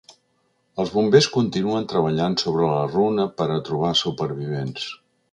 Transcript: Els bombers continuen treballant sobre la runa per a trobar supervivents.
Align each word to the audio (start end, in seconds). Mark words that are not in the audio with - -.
Els 0.83 0.91
bombers 0.93 1.25
continuen 1.35 1.85
treballant 1.91 2.37
sobre 2.43 2.69
la 2.69 2.79
runa 2.93 3.25
per 3.41 3.47
a 3.57 3.61
trobar 3.67 3.91
supervivents. 4.01 4.89